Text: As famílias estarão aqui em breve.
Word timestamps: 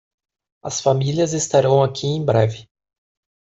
As 0.65 0.81
famílias 0.81 1.31
estarão 1.31 1.83
aqui 1.83 2.07
em 2.07 2.25
breve. 2.25 2.67